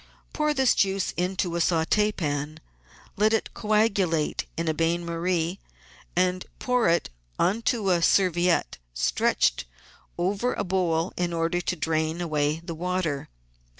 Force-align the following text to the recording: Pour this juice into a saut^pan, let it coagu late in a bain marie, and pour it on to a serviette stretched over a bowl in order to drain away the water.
Pour 0.33 0.51
this 0.55 0.73
juice 0.73 1.11
into 1.15 1.55
a 1.55 1.59
saut^pan, 1.59 2.57
let 3.17 3.33
it 3.33 3.51
coagu 3.53 4.09
late 4.09 4.47
in 4.57 4.67
a 4.67 4.73
bain 4.73 5.05
marie, 5.05 5.59
and 6.15 6.47
pour 6.57 6.89
it 6.89 7.11
on 7.37 7.61
to 7.61 7.91
a 7.91 8.01
serviette 8.01 8.79
stretched 8.95 9.65
over 10.17 10.55
a 10.55 10.63
bowl 10.63 11.13
in 11.17 11.31
order 11.33 11.61
to 11.61 11.75
drain 11.75 12.19
away 12.19 12.61
the 12.65 12.73
water. 12.73 13.29